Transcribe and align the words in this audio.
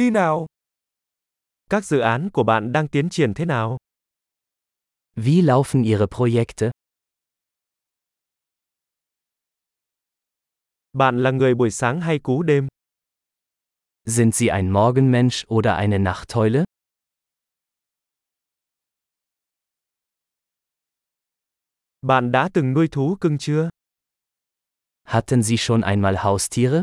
đi 0.00 0.10
nào? 0.10 0.46
Các 1.70 1.84
dự 1.84 1.98
án 1.98 2.30
của 2.32 2.42
bạn 2.42 2.72
đang 2.72 2.88
tiến 2.88 3.08
triển 3.10 3.34
thế 3.34 3.44
nào? 3.44 3.78
Wie 5.16 5.44
laufen 5.44 5.84
Ihre 5.84 6.06
Projekte? 6.06 6.70
Bạn 10.92 11.22
là 11.22 11.30
người 11.30 11.54
buổi 11.54 11.70
sáng 11.70 12.00
hay 12.00 12.18
cú 12.18 12.42
đêm? 12.42 12.68
Sind 14.06 14.34
Sie 14.34 14.48
ein 14.48 14.72
Morgenmensch 14.72 15.46
oder 15.48 15.74
eine 15.76 15.98
Nachteule? 15.98 16.64
Bạn 22.02 22.32
đã 22.32 22.48
từng 22.54 22.72
nuôi 22.72 22.88
thú 22.88 23.16
cưng 23.20 23.38
chưa? 23.38 23.68
Hatten 25.04 25.42
Sie 25.42 25.56
schon 25.56 25.82
einmal 25.82 26.16
Haustiere? 26.16 26.82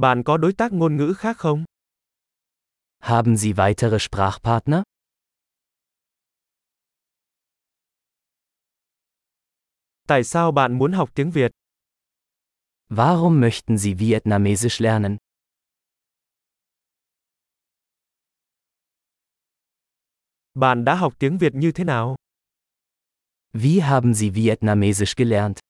Bạn 0.00 0.22
có 0.24 0.36
đối 0.36 0.52
tác 0.52 0.72
ngôn 0.72 0.96
ngữ 0.96 1.14
khác 1.18 1.36
không? 1.38 1.64
Haben 2.98 3.36
Sie 3.36 3.52
weitere 3.52 3.98
Sprachpartner? 3.98 4.82
Tại 10.08 10.24
sao 10.24 10.52
bạn 10.52 10.78
muốn 10.78 10.92
học 10.92 11.10
tiếng 11.14 11.30
Việt? 11.30 11.50
Warum 12.90 13.40
möchten 13.40 13.78
Sie 13.78 13.94
Vietnamesisch 13.94 14.80
lernen? 14.80 15.16
Bạn 20.54 20.84
đã 20.84 20.94
học 20.94 21.14
tiếng 21.18 21.38
Việt 21.38 21.54
như 21.54 21.72
thế 21.72 21.84
nào? 21.84 22.16
Wie 23.52 23.82
haben 23.82 24.14
Sie 24.14 24.30
Vietnamesisch 24.30 25.16
gelernt? 25.16 25.65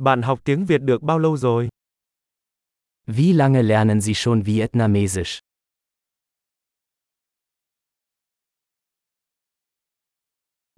Bạn 0.00 0.22
học 0.22 0.40
tiếng 0.44 0.66
Việt 0.66 0.78
được 0.78 1.02
bao 1.02 1.18
lâu 1.18 1.36
rồi? 1.36 1.68
Wie 3.06 3.36
lange 3.36 3.62
lernen 3.62 4.00
Sie 4.00 4.14
schon 4.14 4.42
Vietnamesisch? 4.42 5.38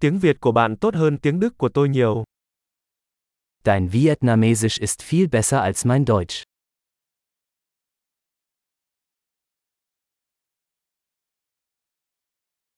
Tiếng 0.00 0.18
Việt 0.18 0.36
của 0.40 0.52
bạn 0.52 0.77
tốt 0.77 0.94
hơn 0.94 1.18
tiếng 1.18 1.40
Đức 1.40 1.58
của 1.58 1.68
tôi 1.68 1.88
nhiều. 1.88 2.24
Dein 3.64 3.88
Vietnamesisch 3.88 4.80
ist 4.80 5.02
viel 5.02 5.27
besser 5.32 5.60
als 5.60 5.86
mein 5.86 6.05
Deutsch. 6.05 6.42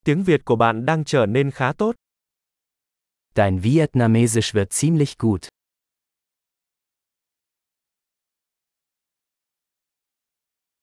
Tiếng 0.05 0.23
Việt 0.23 0.45
của 0.45 0.57
bạn 0.57 0.87
đang 0.87 1.05
trở 1.05 1.27
nên 1.27 1.51
khá 1.51 1.73
tốt. 1.73 1.95
Dein 3.35 3.59
Vietnamesisch 3.59 4.55
wird 4.55 4.71
ziemlich 4.71 5.19
gut. 5.19 5.62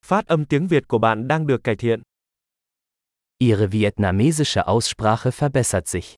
Phát 0.10 0.28
âm 0.28 0.46
tiếng 0.46 0.68
Việt 0.68 0.88
của 0.88 0.98
bạn 0.98 1.28
đang 1.28 1.48
được 1.48 1.64
cải 1.64 1.76
thiện. 1.76 2.02
Ihre 3.38 3.68
vietnamesische 3.68 4.62
Aussprache 4.62 5.32
verbessert 5.32 5.88
sich. 5.88 6.16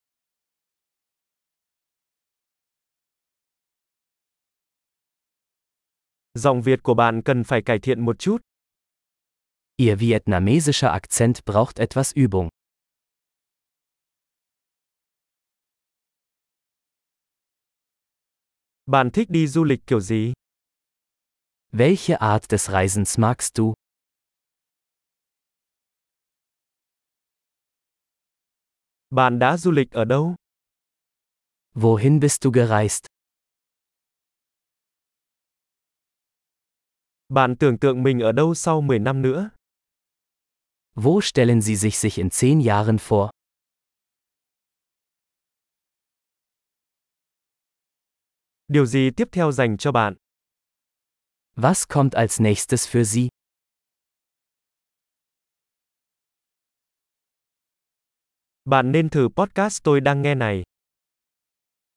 Giọng 6.33 6.61
Việt 6.61 6.83
của 6.83 6.93
bạn 6.93 7.21
cần 7.25 7.43
phải 7.43 7.61
cải 7.65 7.79
thiện 7.79 8.05
một 8.05 8.19
chút. 8.19 8.37
Ihr 9.77 9.99
vietnamesischer 9.99 10.91
Akzent 10.91 11.33
braucht 11.45 11.79
etwas 11.79 12.25
Übung. 12.25 12.49
Bạn 18.85 19.09
thích 19.13 19.29
đi 19.29 19.47
du 19.47 19.63
lịch 19.63 19.79
kiểu 19.87 19.99
gì? 19.99 20.33
Welche 21.71 22.15
Art 22.19 22.51
des 22.51 22.69
Reisens 22.69 23.19
magst 23.19 23.57
du? 23.57 23.73
Bạn 29.13 29.39
đã 29.39 29.57
du 29.57 29.71
lịch 29.71 29.91
ở 29.91 30.05
đâu? 30.05 30.35
Wohin 31.75 32.19
bist 32.19 32.43
du 32.43 32.51
gereist? 32.51 33.05
Bạn 37.29 37.55
tưởng 37.59 37.79
tượng 37.79 38.03
mình 38.03 38.19
ở 38.19 38.31
đâu 38.31 38.53
sau 38.55 38.81
10 38.81 38.99
năm 38.99 39.21
nữa? 39.21 39.49
Wo 40.95 41.21
stellen 41.21 41.61
Sie 41.61 41.75
sich 41.75 41.95
sich 41.95 42.17
in 42.17 42.27
zehn 42.27 42.61
Jahren 42.61 42.97
vor? 42.97 43.29
Điều 48.67 48.85
gì 48.85 49.09
tiếp 49.17 49.27
theo 49.31 49.51
dành 49.51 49.77
cho 49.77 49.91
bạn? 49.91 50.15
Was 51.55 51.87
kommt 51.87 52.13
als 52.13 52.39
nächstes 52.39 52.87
für 52.87 53.03
Sie? 53.03 53.40
Bạn 58.65 58.91
nên 58.91 59.09
thử 59.09 59.27
podcast 59.35 59.83
tôi 59.83 60.01
đang 60.01 60.21
nghe 60.21 60.35
này. 60.35 60.63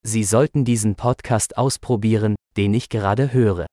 Sie 0.04 0.24
sollten 0.24 0.64
diesen 0.66 0.94
Podcast 0.94 1.50
ausprobieren, 1.52 2.34
den 2.56 2.72
ich 2.72 2.88
gerade 2.90 3.28
höre. 3.32 3.66